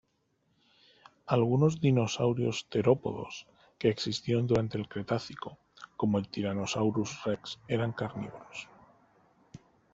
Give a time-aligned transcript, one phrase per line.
[1.27, 3.45] Algunos dinosaurios terópodos
[3.77, 5.59] que existieron durante el Cretácico,
[5.95, 8.67] como "Tyrannosaurus rex", eran carnívoros.